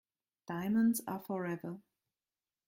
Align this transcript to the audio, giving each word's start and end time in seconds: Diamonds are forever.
Diamonds 0.47 0.99
are 1.05 1.19
forever. 1.19 1.77